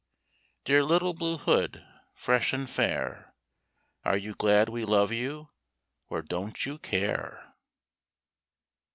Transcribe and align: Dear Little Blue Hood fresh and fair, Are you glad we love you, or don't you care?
Dear 0.63 0.83
Little 0.83 1.13
Blue 1.13 1.37
Hood 1.37 1.85
fresh 2.15 2.53
and 2.53 2.67
fair, 2.67 3.35
Are 4.03 4.17
you 4.17 4.33
glad 4.33 4.67
we 4.67 4.83
love 4.83 5.11
you, 5.11 5.49
or 6.09 6.23
don't 6.23 6.65
you 6.65 6.79
care? 6.79 7.53